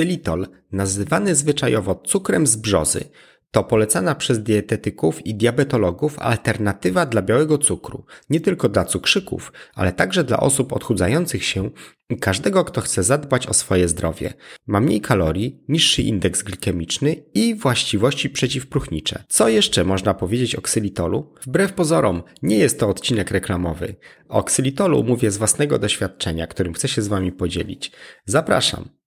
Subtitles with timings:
[0.00, 3.04] Ksylitol, nazywany zwyczajowo cukrem z brzozy,
[3.50, 9.92] to polecana przez dietetyków i diabetologów alternatywa dla białego cukru, nie tylko dla cukrzyków, ale
[9.92, 11.70] także dla osób odchudzających się
[12.10, 14.34] i każdego, kto chce zadbać o swoje zdrowie.
[14.66, 19.24] Ma mniej kalorii, niższy indeks glikemiczny i właściwości przeciwpróchnicze.
[19.28, 21.34] Co jeszcze można powiedzieć o ksylitolu?
[21.46, 23.94] Wbrew pozorom, nie jest to odcinek reklamowy.
[24.28, 27.92] O ksylitolu mówię z własnego doświadczenia, którym chcę się z Wami podzielić.
[28.24, 28.99] Zapraszam.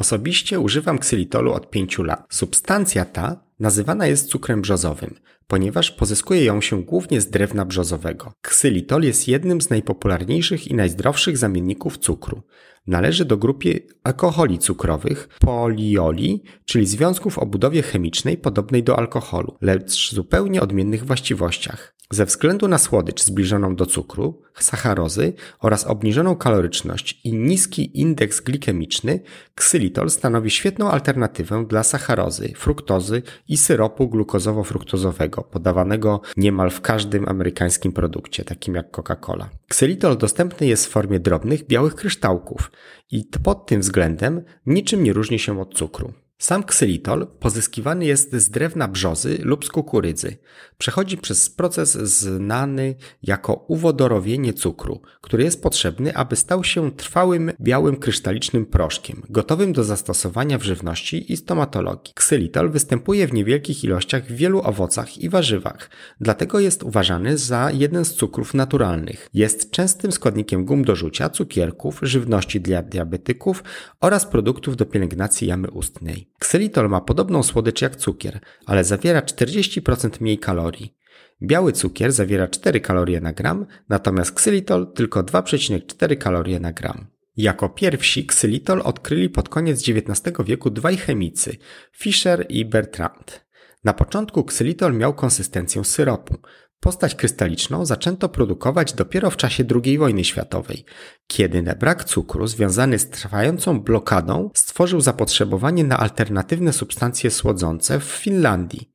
[0.00, 2.26] Osobiście używam ksylitolu od 5 lat.
[2.30, 5.14] Substancja ta nazywana jest cukrem brzozowym,
[5.46, 8.32] ponieważ pozyskuje ją się głównie z drewna brzozowego.
[8.42, 12.42] Ksylitol jest jednym z najpopularniejszych i najzdrowszych zamienników cukru.
[12.86, 20.14] Należy do grupy alkoholi cukrowych, polioli, czyli związków o budowie chemicznej podobnej do alkoholu, lecz
[20.14, 21.99] zupełnie odmiennych właściwościach.
[22.12, 29.20] Ze względu na słodycz zbliżoną do cukru, sacharozy oraz obniżoną kaloryczność i niski indeks glikemiczny,
[29.54, 37.92] ksylitol stanowi świetną alternatywę dla sacharozy, fruktozy i syropu glukozowo-fruktozowego, podawanego niemal w każdym amerykańskim
[37.92, 39.48] produkcie, takim jak Coca-Cola.
[39.68, 42.70] Ksylitol dostępny jest w formie drobnych, białych kryształków
[43.10, 46.12] i pod tym względem niczym nie różni się od cukru.
[46.40, 50.36] Sam ksylitol pozyskiwany jest z drewna brzozy lub z kukurydzy.
[50.78, 57.96] Przechodzi przez proces znany jako uwodorowienie cukru, który jest potrzebny, aby stał się trwałym białym
[57.96, 62.14] krysztalicznym proszkiem, gotowym do zastosowania w żywności i stomatologii.
[62.14, 68.04] Ksylitol występuje w niewielkich ilościach w wielu owocach i warzywach, dlatego jest uważany za jeden
[68.04, 69.28] z cukrów naturalnych.
[69.34, 73.64] Jest częstym składnikiem gum do rzucia, cukierków, żywności dla diabetyków
[74.00, 76.29] oraz produktów do pielęgnacji jamy ustnej.
[76.40, 80.96] Ksylitol ma podobną słodycz jak cukier, ale zawiera 40% mniej kalorii.
[81.42, 87.06] Biały cukier zawiera 4 kalorie na gram, natomiast ksylitol tylko 2,4 kalorie na gram.
[87.36, 91.56] Jako pierwsi ksylitol odkryli pod koniec XIX wieku dwaj chemicy,
[91.92, 93.44] Fischer i Bertrand.
[93.84, 96.36] Na początku ksylitol miał konsystencję syropu,
[96.80, 100.84] Postać krystaliczną zaczęto produkować dopiero w czasie II wojny światowej,
[101.26, 108.89] kiedy brak cukru związany z trwającą blokadą stworzył zapotrzebowanie na alternatywne substancje słodzące w Finlandii.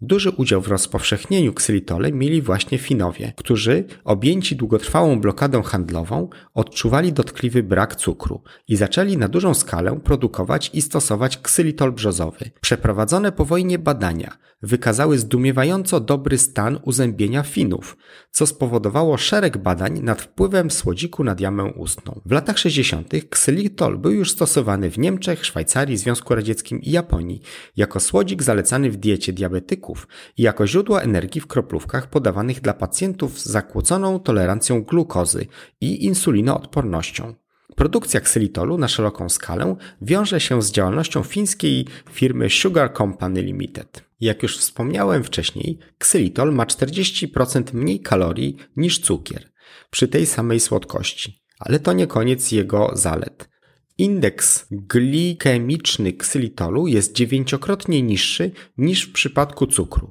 [0.00, 7.62] Duży udział w rozpowszechnieniu ksylitole mieli właśnie Finowie, którzy, objęci długotrwałą blokadą handlową, odczuwali dotkliwy
[7.62, 12.50] brak cukru i zaczęli na dużą skalę produkować i stosować ksylitol brzozowy.
[12.60, 17.96] Przeprowadzone po wojnie badania wykazały zdumiewająco dobry stan uzębienia Finów,
[18.30, 22.20] co spowodowało szereg badań nad wpływem słodziku na jamę ustną.
[22.26, 23.12] W latach 60.
[23.30, 27.40] ksylitol był już stosowany w Niemczech, Szwajcarii, Związku Radzieckim i Japonii
[27.76, 29.85] jako słodzik zalecany w diecie diabetyków
[30.38, 35.46] jako źródło energii w kroplówkach podawanych dla pacjentów z zakłóconą tolerancją glukozy
[35.80, 37.34] i insulinoodpornością.
[37.76, 44.04] Produkcja ksylitolu na szeroką skalę wiąże się z działalnością fińskiej firmy Sugar Company Limited.
[44.20, 49.50] Jak już wspomniałem wcześniej, ksylitol ma 40% mniej kalorii niż cukier
[49.90, 53.55] przy tej samej słodkości, ale to nie koniec jego zalet.
[53.98, 60.10] Indeks glikemiczny ksylitolu jest dziewięciokrotnie niższy niż w przypadku cukru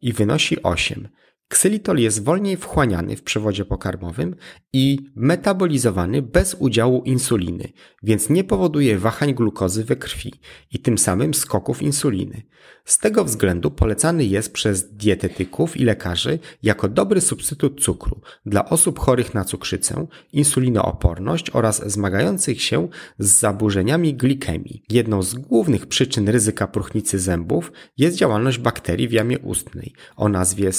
[0.00, 1.08] i wynosi 8.
[1.48, 4.36] Ksylitol jest wolniej wchłaniany w przewodzie pokarmowym
[4.72, 7.72] i metabolizowany bez udziału insuliny,
[8.02, 10.32] więc nie powoduje wahań glukozy we krwi
[10.70, 12.42] i tym samym skoków insuliny.
[12.84, 18.98] Z tego względu polecany jest przez dietetyków i lekarzy jako dobry substytut cukru dla osób
[18.98, 22.88] chorych na cukrzycę, insulinooporność oraz zmagających się
[23.18, 24.82] z zaburzeniami glikemii.
[24.90, 30.72] Jedną z głównych przyczyn ryzyka próchnicy zębów jest działalność bakterii w jamie ustnej o nazwie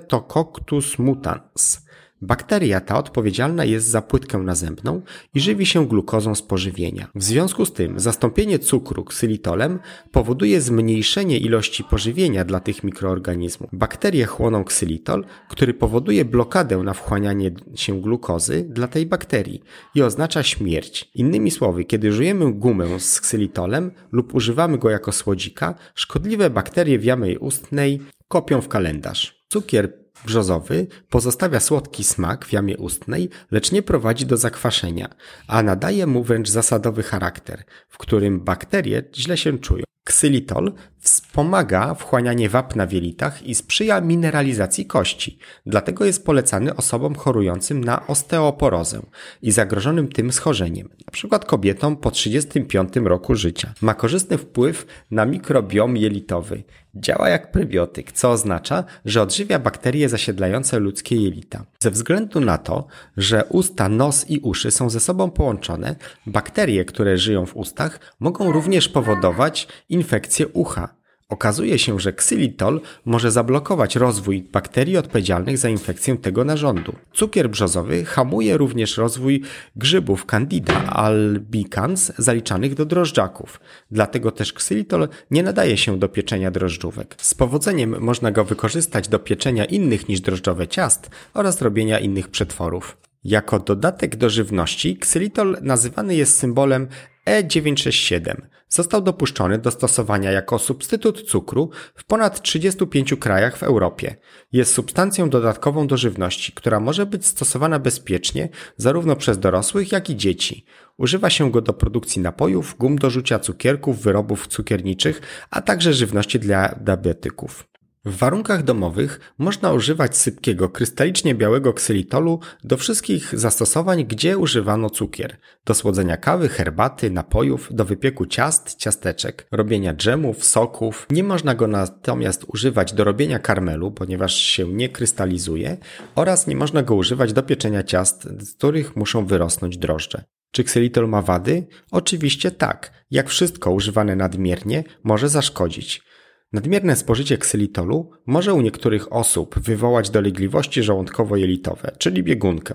[0.00, 1.90] Streptococcus mutans
[2.22, 5.02] Bakteria ta odpowiedzialna jest za płytkę nazębną
[5.34, 7.08] i żywi się glukozą z pożywienia.
[7.14, 9.78] W związku z tym zastąpienie cukru ksylitolem
[10.12, 13.70] powoduje zmniejszenie ilości pożywienia dla tych mikroorganizmów.
[13.72, 19.62] Bakterie chłoną ksylitol, który powoduje blokadę na wchłanianie się glukozy dla tej bakterii
[19.94, 21.10] i oznacza śmierć.
[21.14, 27.04] Innymi słowy, kiedy żujemy gumę z ksylitolem lub używamy go jako słodzika, szkodliwe bakterie w
[27.04, 29.39] jamie ustnej kopią w kalendarz.
[29.52, 29.92] Cukier
[30.24, 35.08] brzozowy pozostawia słodki smak w jamie ustnej, lecz nie prowadzi do zakwaszenia,
[35.46, 39.84] a nadaje mu wręcz zasadowy charakter, w którym bakterie źle się czują.
[40.04, 45.38] Ksylitol Wspomaga wchłanianie wapna w jelitach i sprzyja mineralizacji kości.
[45.66, 49.02] Dlatego jest polecany osobom chorującym na osteoporozę
[49.42, 51.38] i zagrożonym tym schorzeniem, np.
[51.46, 53.74] kobietom po 35 roku życia.
[53.80, 56.62] Ma korzystny wpływ na mikrobiom jelitowy.
[56.94, 61.64] Działa jak prebiotyk, co oznacza, że odżywia bakterie zasiedlające ludzkie jelita.
[61.82, 62.86] Ze względu na to,
[63.16, 65.96] że usta, nos i uszy są ze sobą połączone,
[66.26, 70.89] bakterie, które żyją w ustach, mogą również powodować infekcję ucha.
[71.30, 76.94] Okazuje się, że ksylitol może zablokować rozwój bakterii odpowiedzialnych za infekcję tego narządu.
[77.12, 79.42] Cukier brzozowy hamuje również rozwój
[79.76, 83.60] grzybów Candida albicans zaliczanych do drożdżaków.
[83.90, 87.14] Dlatego też ksylitol nie nadaje się do pieczenia drożdżówek.
[87.18, 92.96] Z powodzeniem można go wykorzystać do pieczenia innych niż drożdżowe ciast oraz robienia innych przetworów.
[93.24, 96.88] Jako dodatek do żywności ksylitol nazywany jest symbolem
[97.26, 98.34] E967
[98.68, 104.16] został dopuszczony do stosowania jako substytut cukru w ponad 35 krajach w Europie.
[104.52, 110.16] Jest substancją dodatkową do żywności, która może być stosowana bezpiecznie zarówno przez dorosłych, jak i
[110.16, 110.64] dzieci.
[110.96, 115.20] Używa się go do produkcji napojów, gum do rzucia cukierków, wyrobów cukierniczych,
[115.50, 117.69] a także żywności dla diabetyków.
[118.04, 125.36] W warunkach domowych można używać sypkiego, krystalicznie białego ksylitolu do wszystkich zastosowań, gdzie używano cukier.
[125.64, 131.06] Do słodzenia kawy, herbaty, napojów, do wypieku ciast, ciasteczek, robienia dżemów, soków.
[131.10, 135.76] Nie można go natomiast używać do robienia karmelu, ponieważ się nie krystalizuje
[136.14, 140.24] oraz nie można go używać do pieczenia ciast, z których muszą wyrosnąć drożdże.
[140.52, 141.66] Czy ksylitol ma wady?
[141.90, 142.92] Oczywiście tak.
[143.10, 146.02] Jak wszystko używane nadmiernie może zaszkodzić.
[146.52, 152.74] Nadmierne spożycie ksylitolu może u niektórych osób wywołać dolegliwości żołądkowo-jelitowe, czyli biegunkę.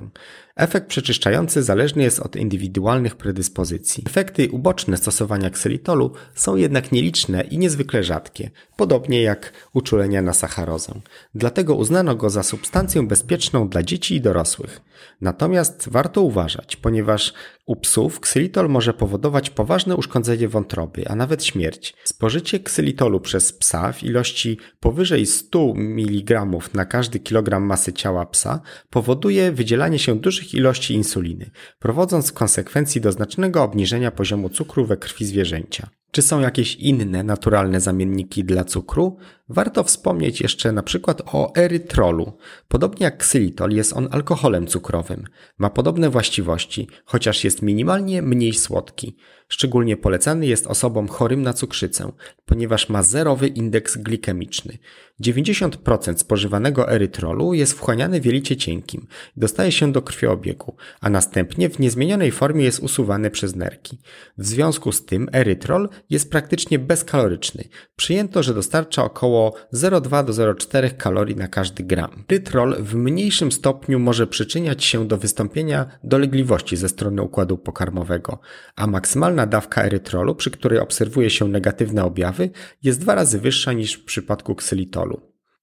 [0.55, 4.03] Efekt przeczyszczający zależny jest od indywidualnych predyspozycji.
[4.07, 10.93] Efekty uboczne stosowania ksylitolu są jednak nieliczne i niezwykle rzadkie, podobnie jak uczulenia na sacharozę.
[11.35, 14.81] Dlatego uznano go za substancję bezpieczną dla dzieci i dorosłych.
[15.21, 17.33] Natomiast warto uważać, ponieważ
[17.65, 21.93] u psów ksylitol może powodować poważne uszkodzenie wątroby, a nawet śmierć.
[22.03, 28.61] Spożycie ksylitolu przez psa w ilości powyżej 100 mg na każdy kilogram masy ciała psa
[28.89, 34.85] powoduje wydzielanie się dużych dużych ilości insuliny, prowadząc w konsekwencji do znacznego obniżenia poziomu cukru
[34.85, 35.89] we krwi zwierzęcia.
[36.15, 39.17] Czy są jakieś inne naturalne zamienniki dla cukru?
[39.49, 42.37] Warto wspomnieć jeszcze na przykład o erytrolu.
[42.67, 45.23] Podobnie jak ksylitol jest on alkoholem cukrowym.
[45.57, 49.15] Ma podobne właściwości, chociaż jest minimalnie mniej słodki.
[49.47, 52.11] Szczególnie polecany jest osobom chorym na cukrzycę,
[52.45, 54.77] ponieważ ma zerowy indeks glikemiczny.
[55.21, 59.07] 90% spożywanego erytrolu jest wchłaniany w jelicie cienkim,
[59.37, 63.97] dostaje się do krwiobiegu, a następnie w niezmienionej formie jest usuwany przez nerki.
[64.37, 67.63] W związku z tym erytrol jest praktycznie bezkaloryczny.
[67.95, 72.23] Przyjęto, że dostarcza około 0,2 do 0,4 kalorii na każdy gram.
[72.31, 78.39] Erytrol w mniejszym stopniu może przyczyniać się do wystąpienia dolegliwości ze strony układu pokarmowego,
[78.75, 82.49] a maksymalna dawka erytrolu, przy której obserwuje się negatywne objawy,
[82.83, 85.21] jest dwa razy wyższa niż w przypadku ksylitolu.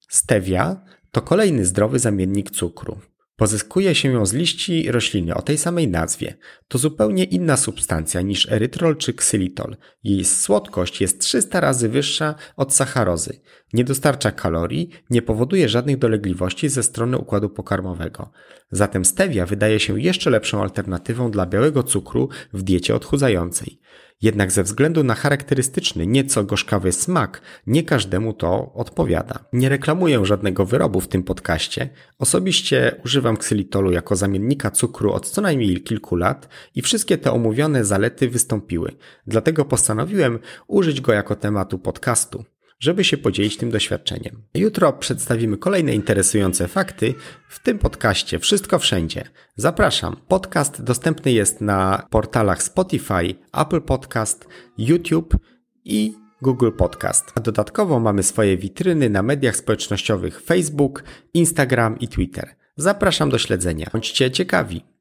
[0.09, 2.97] Stevia to kolejny zdrowy zamiennik cukru.
[3.35, 6.37] Pozyskuje się ją z liści rośliny o tej samej nazwie.
[6.67, 9.75] To zupełnie inna substancja niż erytrol czy ksylitol.
[10.03, 13.41] Jej słodkość jest 300 razy wyższa od sacharozy.
[13.73, 18.31] Nie dostarcza kalorii, nie powoduje żadnych dolegliwości ze strony układu pokarmowego.
[18.71, 23.79] Zatem stevia wydaje się jeszcze lepszą alternatywą dla białego cukru w diecie odchudzającej.
[24.21, 29.45] Jednak ze względu na charakterystyczny, nieco gorzkawy smak, nie każdemu to odpowiada.
[29.53, 31.89] Nie reklamuję żadnego wyrobu w tym podcaście.
[32.19, 37.85] Osobiście używam ksylitolu jako zamiennika cukru od co najmniej kilku lat i wszystkie te omówione
[37.85, 38.91] zalety wystąpiły.
[39.27, 42.45] Dlatego postanowiłem użyć go jako tematu podcastu
[42.83, 44.43] żeby się podzielić tym doświadczeniem.
[44.53, 47.13] Jutro przedstawimy kolejne interesujące fakty
[47.49, 49.23] w tym podcaście Wszystko Wszędzie.
[49.55, 50.17] Zapraszam.
[50.27, 54.47] Podcast dostępny jest na portalach Spotify, Apple Podcast,
[54.77, 55.37] YouTube
[55.85, 57.31] i Google Podcast.
[57.35, 62.55] A dodatkowo mamy swoje witryny na mediach społecznościowych Facebook, Instagram i Twitter.
[62.75, 63.89] Zapraszam do śledzenia.
[63.93, 64.92] Bądźcie ciekawi.